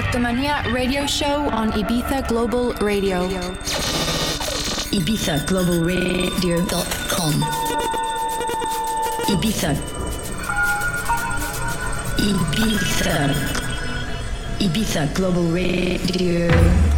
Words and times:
Factomania 0.00 0.64
radio 0.72 1.04
show 1.06 1.44
on 1.52 1.72
Ibiza 1.72 2.26
Global 2.26 2.72
Radio. 2.80 3.28
Ibiza 4.96 5.44
Global 5.44 5.84
Radio.com. 5.84 7.44
Ibiza. 9.28 9.76
Ibiza. 12.16 13.28
Ibiza 14.58 15.04
Global 15.12 15.52
Radio. 15.52 16.89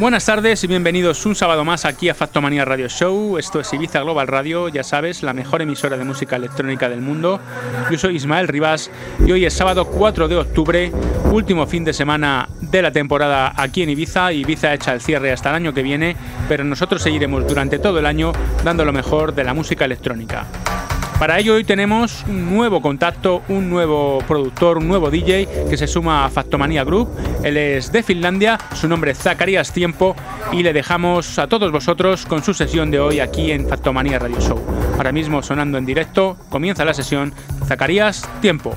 Buenas 0.00 0.24
tardes 0.24 0.64
y 0.64 0.66
bienvenidos 0.66 1.26
un 1.26 1.34
sábado 1.34 1.62
más 1.62 1.84
aquí 1.84 2.08
a 2.08 2.14
Factomanía 2.14 2.64
Radio 2.64 2.88
Show. 2.88 3.36
Esto 3.36 3.60
es 3.60 3.70
Ibiza 3.70 4.00
Global 4.00 4.28
Radio, 4.28 4.70
ya 4.70 4.82
sabes, 4.82 5.22
la 5.22 5.34
mejor 5.34 5.60
emisora 5.60 5.98
de 5.98 6.04
música 6.04 6.36
electrónica 6.36 6.88
del 6.88 7.02
mundo. 7.02 7.38
Yo 7.90 7.98
soy 7.98 8.16
Ismael 8.16 8.48
Rivas 8.48 8.90
y 9.26 9.30
hoy 9.30 9.44
es 9.44 9.52
sábado 9.52 9.84
4 9.84 10.26
de 10.26 10.36
octubre, 10.36 10.90
último 11.30 11.66
fin 11.66 11.84
de 11.84 11.92
semana 11.92 12.48
de 12.62 12.80
la 12.80 12.92
temporada 12.92 13.52
aquí 13.54 13.82
en 13.82 13.90
Ibiza. 13.90 14.32
Ibiza 14.32 14.72
echa 14.72 14.94
el 14.94 15.02
cierre 15.02 15.32
hasta 15.32 15.50
el 15.50 15.56
año 15.56 15.74
que 15.74 15.82
viene, 15.82 16.16
pero 16.48 16.64
nosotros 16.64 17.02
seguiremos 17.02 17.46
durante 17.46 17.78
todo 17.78 17.98
el 17.98 18.06
año 18.06 18.32
dando 18.64 18.86
lo 18.86 18.94
mejor 18.94 19.34
de 19.34 19.44
la 19.44 19.52
música 19.52 19.84
electrónica. 19.84 20.46
Para 21.20 21.38
ello 21.38 21.56
hoy 21.56 21.64
tenemos 21.64 22.24
un 22.26 22.48
nuevo 22.48 22.80
contacto, 22.80 23.42
un 23.48 23.68
nuevo 23.68 24.24
productor, 24.26 24.78
un 24.78 24.88
nuevo 24.88 25.10
DJ 25.10 25.66
que 25.68 25.76
se 25.76 25.86
suma 25.86 26.24
a 26.24 26.30
Factomanía 26.30 26.82
Group. 26.82 27.10
Él 27.44 27.58
es 27.58 27.92
de 27.92 28.02
Finlandia, 28.02 28.58
su 28.74 28.88
nombre 28.88 29.10
es 29.10 29.18
Zacarías 29.18 29.70
Tiempo 29.70 30.16
y 30.50 30.62
le 30.62 30.72
dejamos 30.72 31.38
a 31.38 31.46
todos 31.46 31.70
vosotros 31.72 32.24
con 32.24 32.42
su 32.42 32.54
sesión 32.54 32.90
de 32.90 33.00
hoy 33.00 33.20
aquí 33.20 33.52
en 33.52 33.68
Factomanía 33.68 34.18
Radio 34.18 34.40
Show. 34.40 34.64
Ahora 34.96 35.12
mismo 35.12 35.42
sonando 35.42 35.76
en 35.76 35.84
directo, 35.84 36.38
comienza 36.48 36.86
la 36.86 36.94
sesión 36.94 37.34
Zacarías 37.66 38.26
Tiempo. 38.40 38.74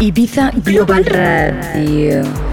Ibiza 0.00 0.50
Global 0.64 1.04
Radio. 1.04 2.43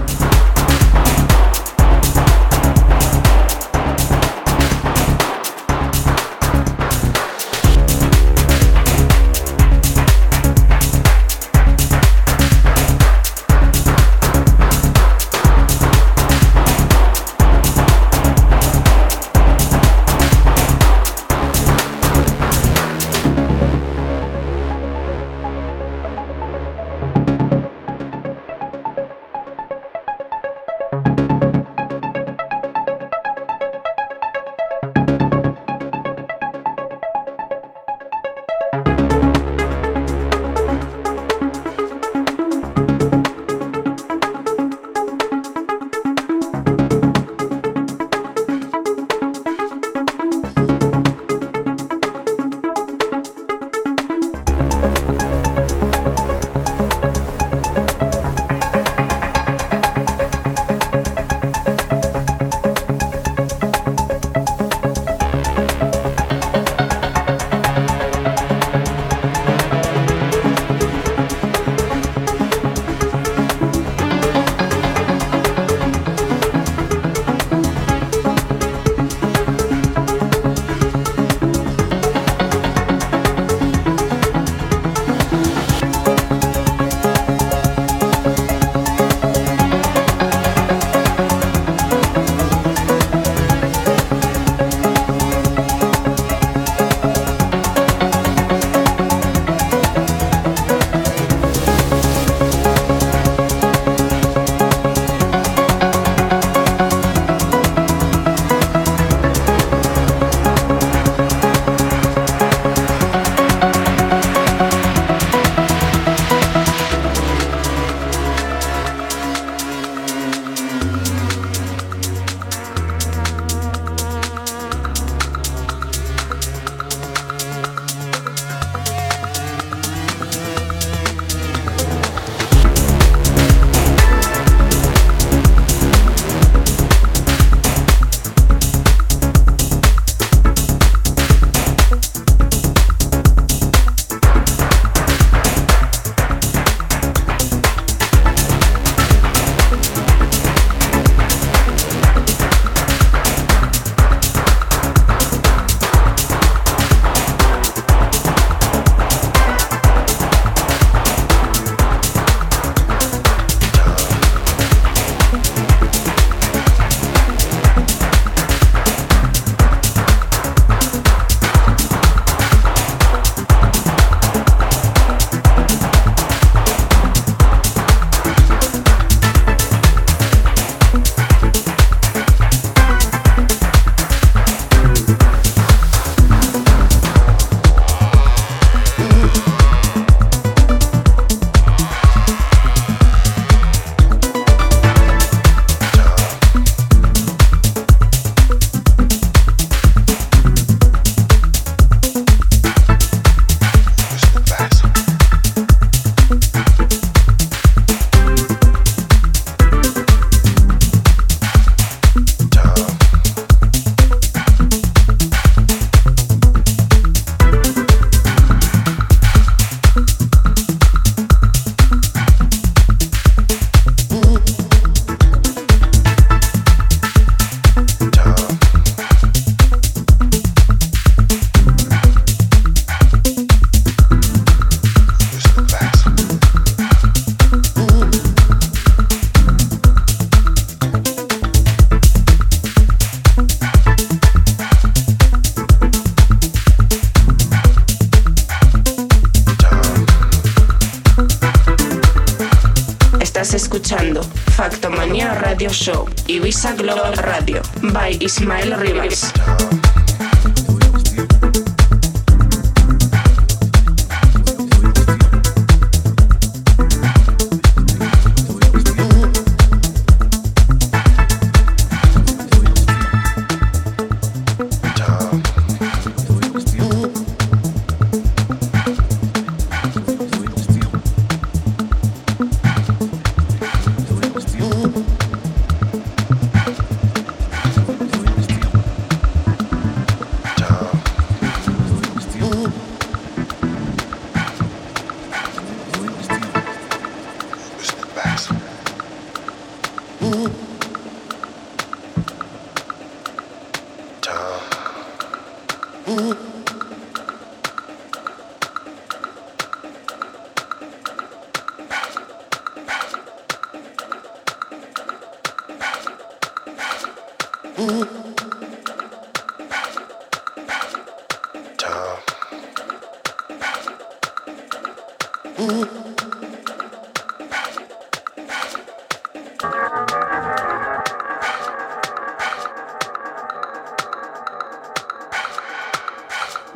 Rivas. 258.70 259.01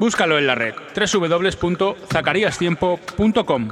Búscalo 0.07 0.39
en 0.39 0.47
la 0.47 0.55
red 0.55 0.73
www.zacariastiempo.com. 0.95 3.69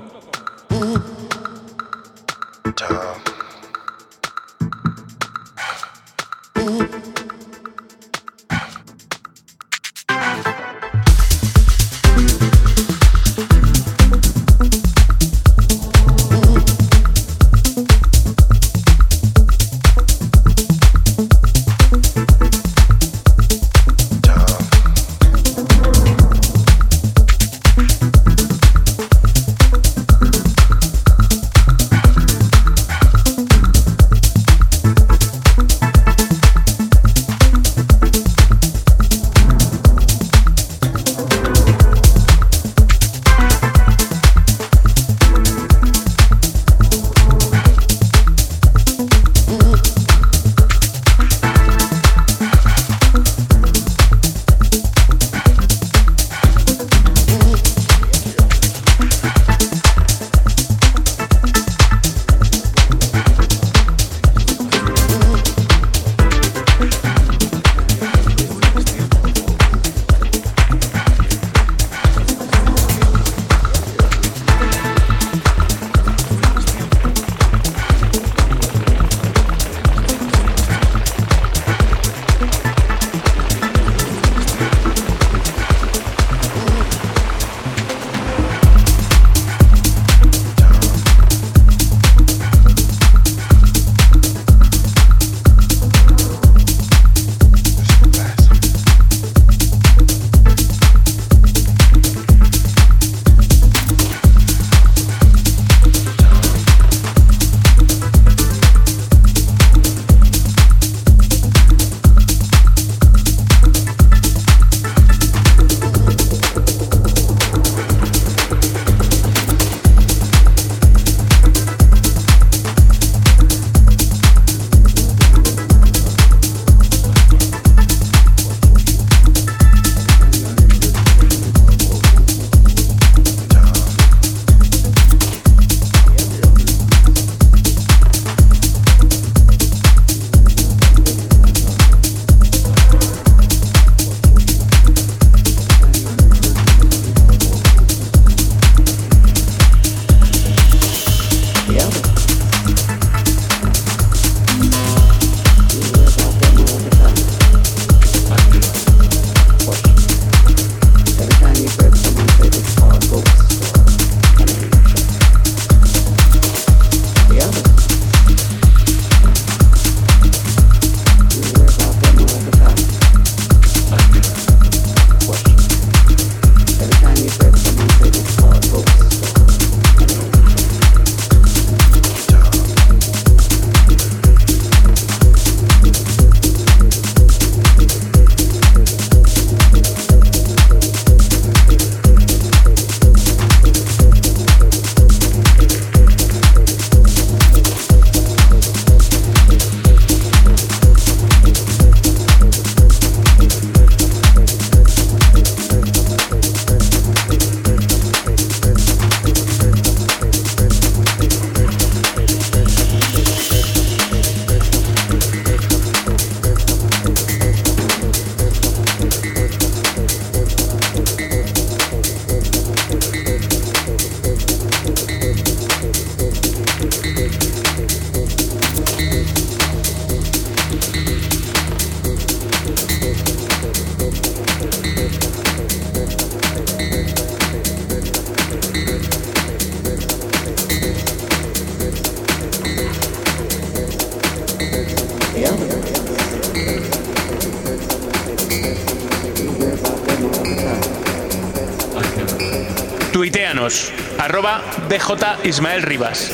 BJ 254.43 255.39
Ismael 255.45 255.83
Rivas. 255.83 256.33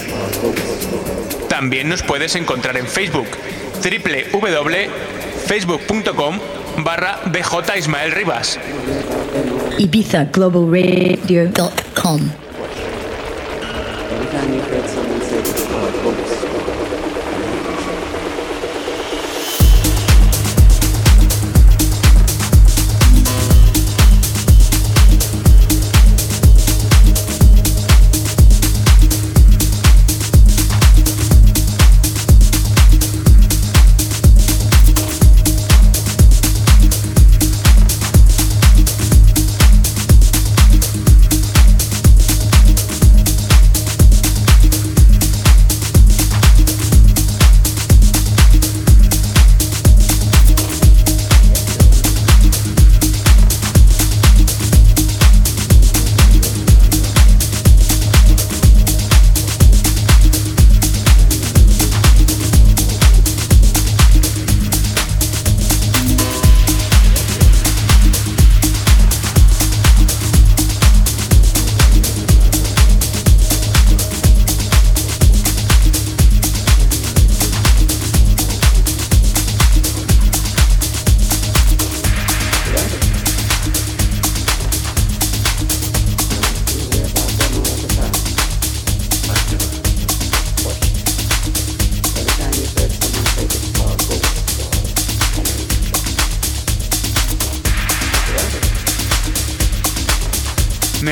También 1.48 1.90
nos 1.90 2.02
puedes 2.02 2.34
encontrar 2.34 2.78
en 2.78 2.86
Facebook, 2.86 3.26
www.facebook.com 3.82 6.38
barra 6.78 7.20
BJ 7.26 7.76
Ismael 7.76 8.12
Rivas. 8.12 8.58
Ibiza 9.78 10.24
Global 10.32 10.72
Radio.com. 10.72 12.39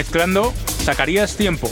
Mezclando, 0.09 0.55
sacarías 0.87 1.37
tiempo. 1.37 1.69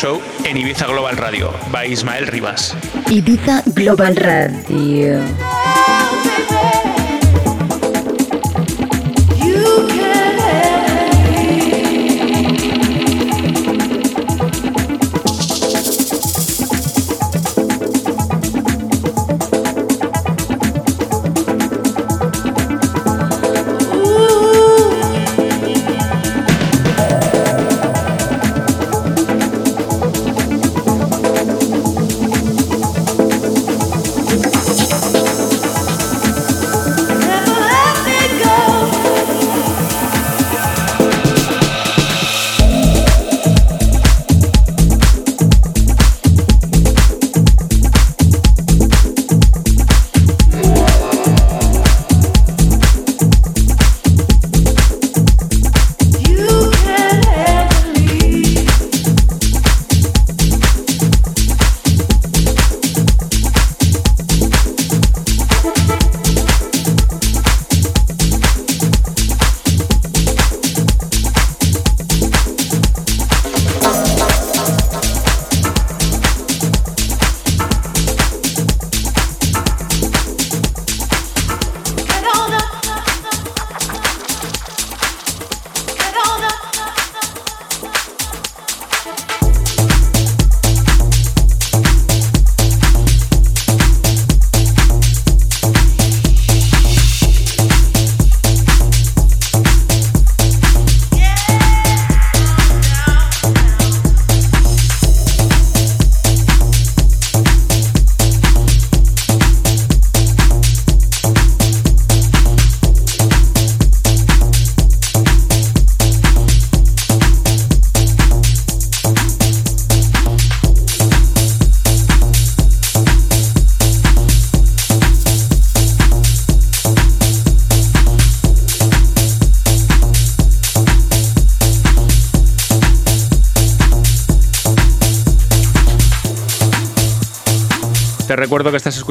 Show 0.00 0.18
en 0.46 0.56
Ibiza 0.56 0.86
Global 0.86 1.14
Radio, 1.18 1.52
by 1.70 1.92
Ismael 1.92 2.26
Rivas. 2.26 2.74
Ibiza 3.10 3.62
Global 3.74 4.16
Radio. 4.16 5.20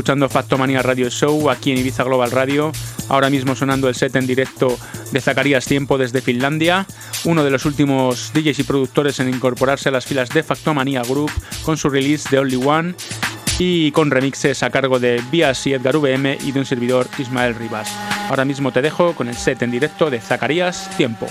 Escuchando 0.09 0.27
Factomania 0.27 0.81
Radio 0.81 1.07
Show 1.11 1.51
aquí 1.51 1.71
en 1.71 1.77
Ibiza 1.77 2.03
Global 2.03 2.31
Radio, 2.31 2.71
ahora 3.09 3.29
mismo 3.29 3.53
sonando 3.53 3.87
el 3.87 3.93
set 3.93 4.15
en 4.15 4.25
directo 4.25 4.75
de 5.11 5.21
Zacarías 5.21 5.67
Tiempo 5.67 5.99
desde 5.99 6.19
Finlandia, 6.21 6.87
uno 7.25 7.43
de 7.43 7.51
los 7.51 7.67
últimos 7.67 8.31
DJs 8.33 8.57
y 8.57 8.63
productores 8.63 9.19
en 9.19 9.29
incorporarse 9.29 9.89
a 9.89 9.91
las 9.91 10.07
filas 10.07 10.29
de 10.29 10.41
Factomania 10.41 11.03
Group 11.03 11.29
con 11.61 11.77
su 11.77 11.91
release 11.91 12.27
de 12.31 12.39
Only 12.39 12.55
One 12.55 12.95
y 13.59 13.91
con 13.91 14.09
remixes 14.09 14.63
a 14.63 14.71
cargo 14.71 14.99
de 14.99 15.21
Bias 15.29 15.67
y 15.67 15.73
Edgar 15.73 15.97
VM 15.97 16.39
y 16.43 16.53
de 16.53 16.59
un 16.59 16.65
servidor 16.65 17.07
Ismael 17.19 17.53
Rivas. 17.53 17.95
Ahora 18.29 18.45
mismo 18.45 18.71
te 18.71 18.81
dejo 18.81 19.13
con 19.13 19.27
el 19.27 19.35
set 19.35 19.61
en 19.61 19.69
directo 19.69 20.09
de 20.09 20.19
Zacarías 20.19 20.89
Tiempo. 20.97 21.27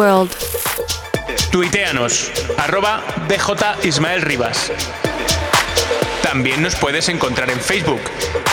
World. 0.00 0.32
Tuiteanos, 1.50 2.30
arroba 2.56 3.02
BJ 3.28 3.86
Ismael 3.86 4.22
Rivas. 4.22 4.72
También 6.22 6.62
nos 6.62 6.74
puedes 6.76 7.10
encontrar 7.10 7.50
en 7.50 7.60
Facebook, 7.60 8.00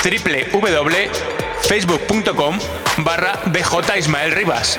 www.facebook.com 0.04 2.60
barra 2.98 3.40
BJ 3.46 3.98
Ismael 3.98 4.34
Rivas. 4.34 4.78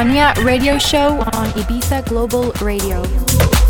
Factomania 0.00 0.32
Radio 0.42 0.78
Show 0.78 1.18
on 1.36 1.52
Ibiza 1.52 2.02
Global 2.06 2.52
Radio. 2.62 3.69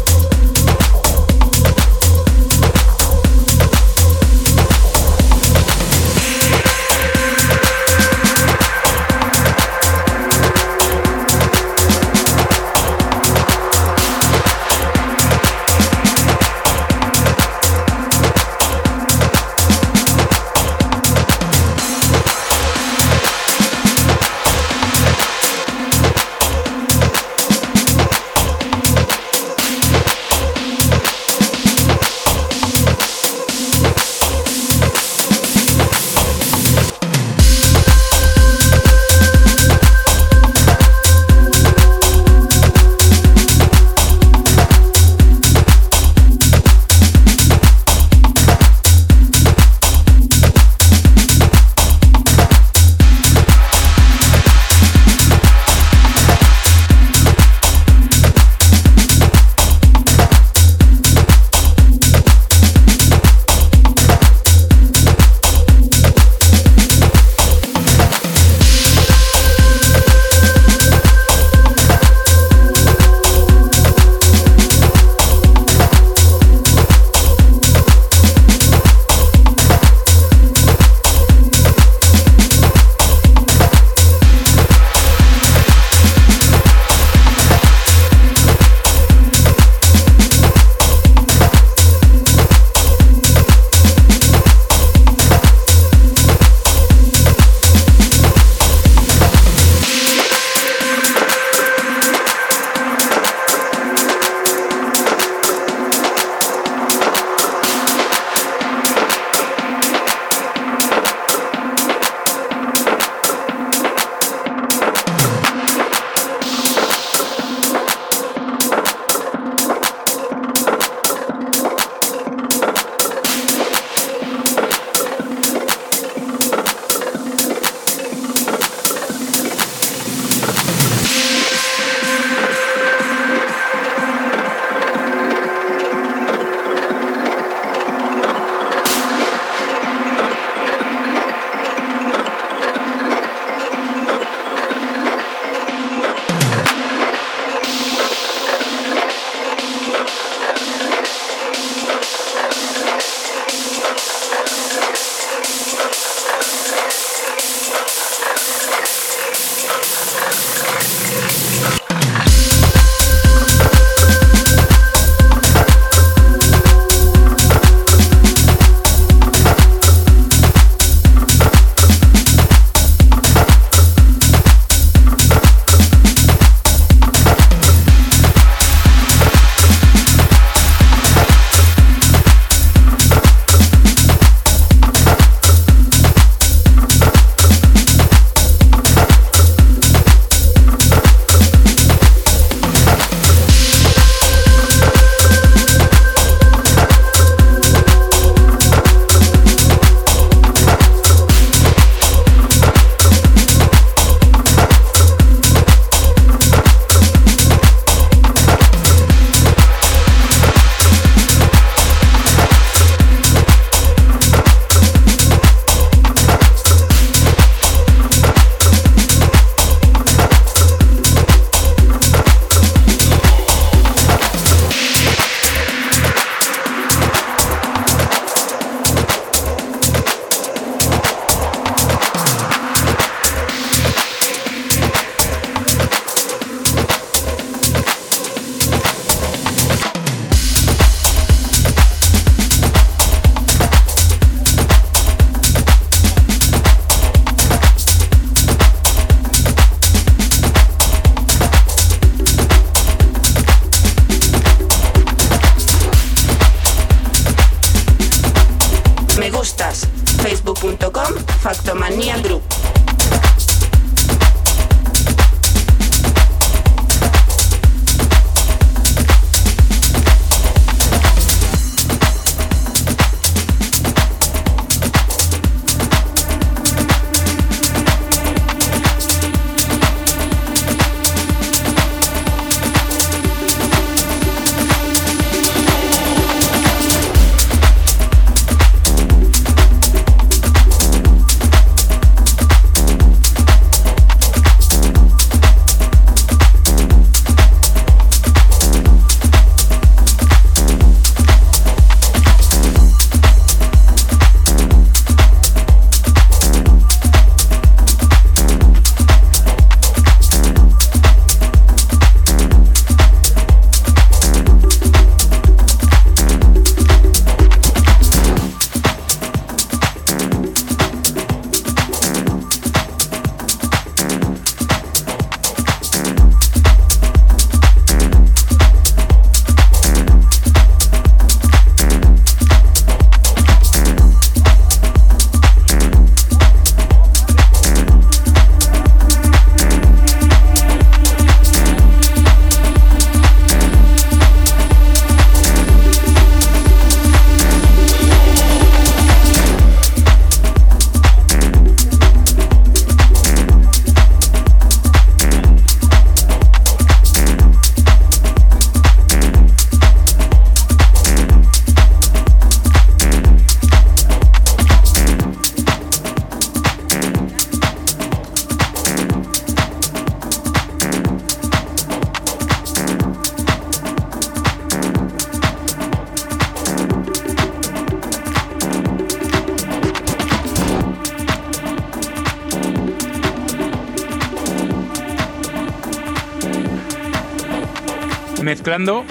Mezclando 388.71 389.05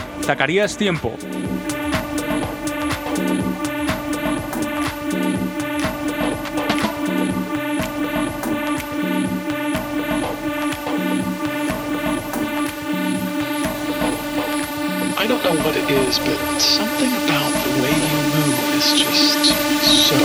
Tiempo. 0.78 1.12
I 15.18 15.28
don't 15.28 15.44
know 15.44 15.56
what 15.64 15.76
it 15.76 15.90
is, 15.92 16.20
but 16.20 16.62
something 16.62 17.12
about 17.26 17.52
the 17.52 17.82
way 17.82 17.94
you 18.08 18.20
move 18.32 18.76
is 18.78 18.88
just 18.98 19.46
so. 20.08 20.18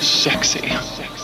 Sexy. 0.00 1.17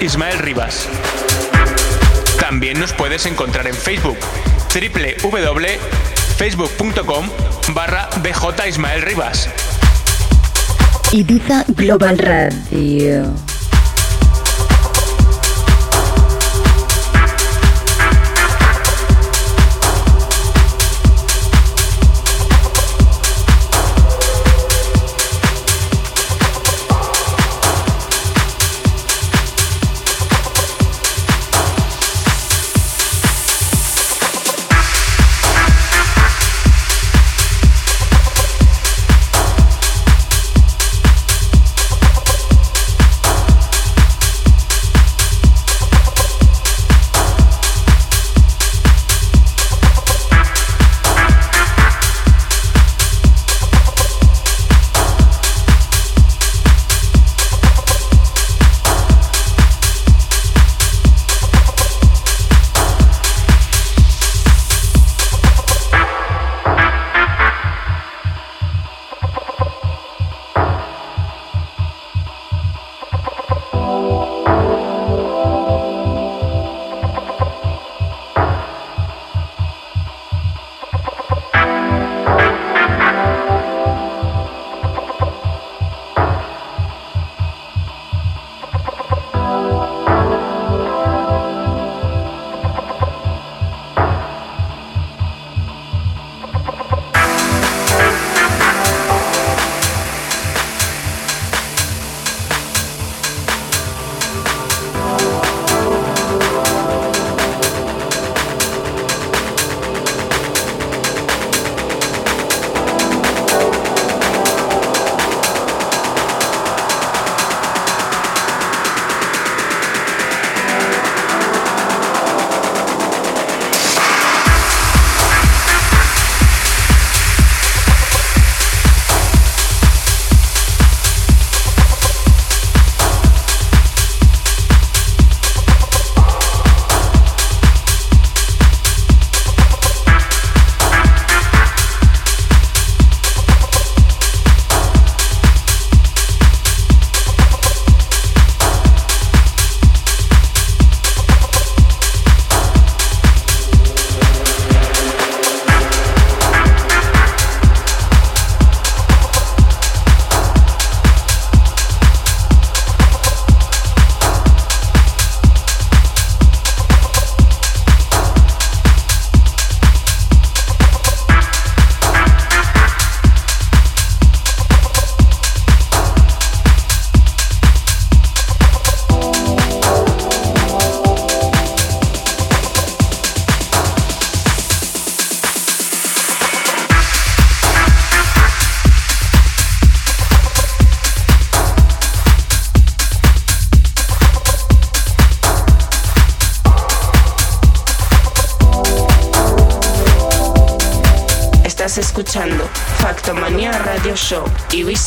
Ismael 0.00 0.38
Rivas. 0.38 0.88
También 2.40 2.80
nos 2.80 2.92
puedes 2.92 3.24
encontrar 3.26 3.66
en 3.66 3.74
Facebook, 3.74 4.16
www.facebook.com 4.72 7.28
barra 7.74 8.08
BJ 8.22 8.68
Ismael 8.68 9.02
Rivas. 9.02 9.50
Ibiza 11.12 11.64
Global 11.68 12.18
Radio. 12.18 13.55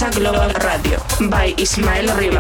Global 0.08 0.48
Radio, 0.64 0.98
by 1.30 1.54
Ismael 1.60 2.08
Rivas. 2.16 2.39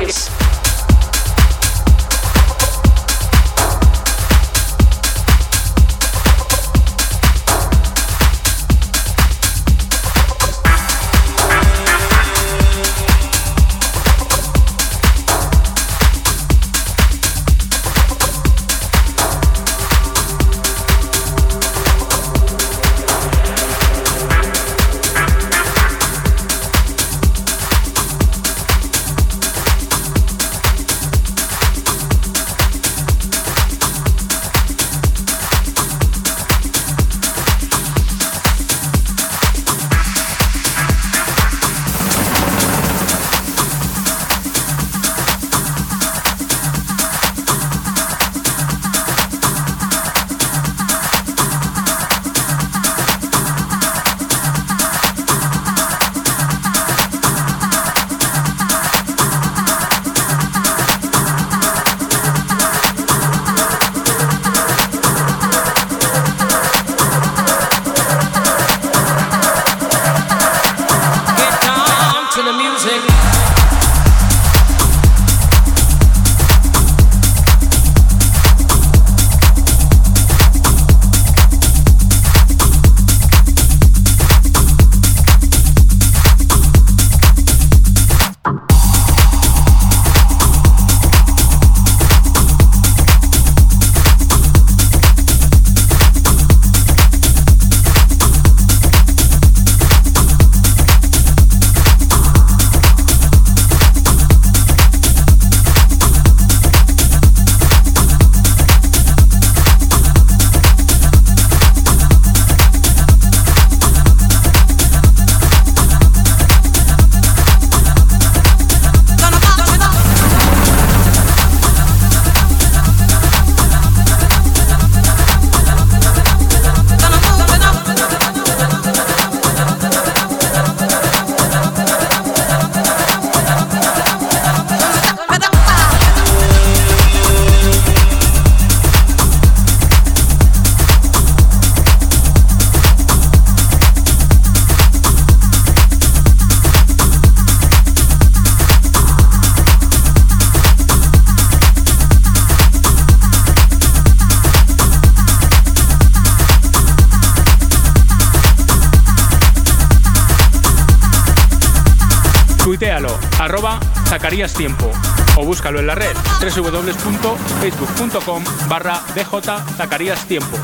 Zacarías 164.09 164.53
Tiempo 164.53 164.91
o 165.37 165.45
búscalo 165.45 165.79
en 165.79 165.87
la 165.87 165.95
red 165.95 166.13
www.facebook.com 166.41 168.43
barra 168.67 169.01
DJ 169.15 169.63
Zacarías 169.77 170.25
Tiempo. 170.25 170.57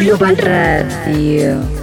Global 0.00 0.34
Radio. 0.34 1.79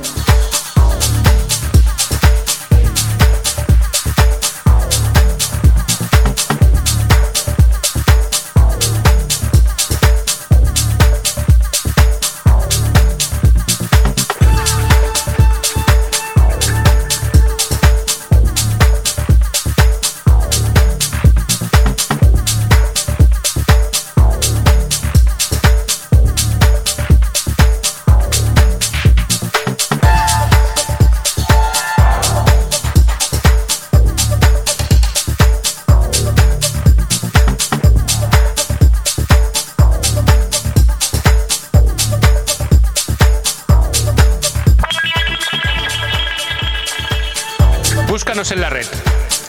Búscanos 48.27 48.51
en 48.51 48.59
la 48.59 48.69
red 48.69 48.85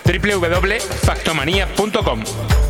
www.factomanía.com. 0.06 2.67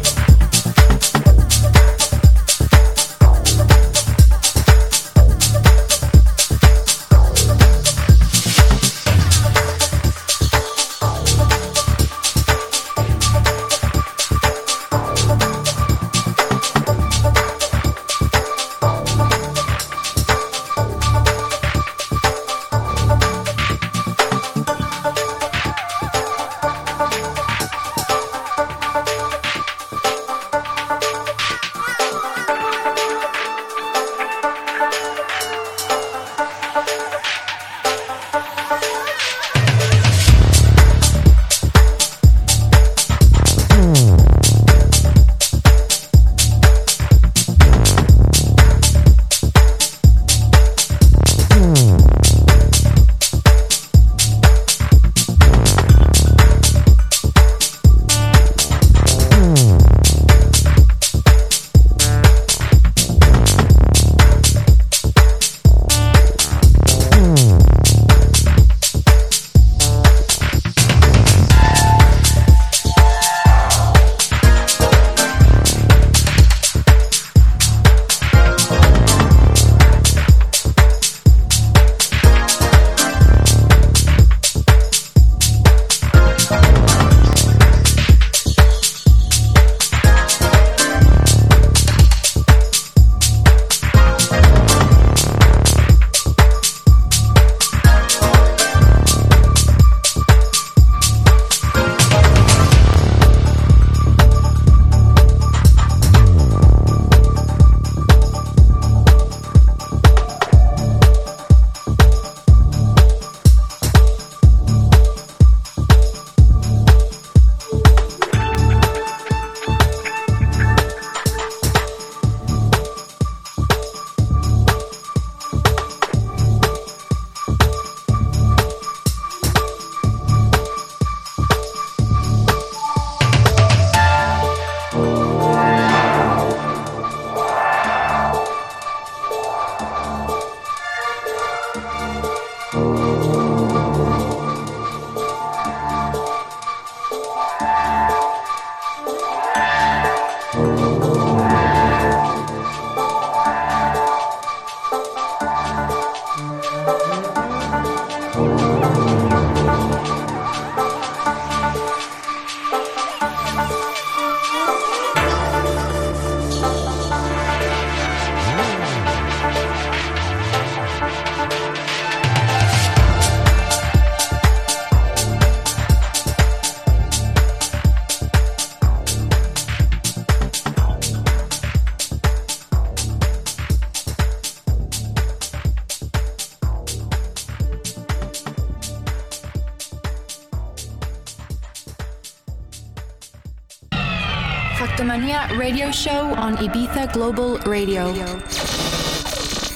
radio 195.69 195.91
show 195.91 196.33
on 196.37 196.57
Ibiza 196.57 197.13
Global 197.13 197.59
Radio. 197.69 198.09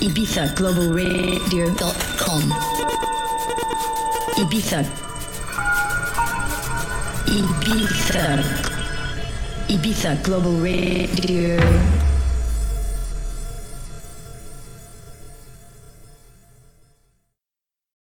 Ibiza 0.01 0.49
Global 0.57 0.88
Radio.com. 0.88 2.43
Ibiza. 4.40 4.80
Ibiza. 7.28 8.43
Ibiza 9.68 10.14
Global 10.24 10.57
Radio. 10.64 12.01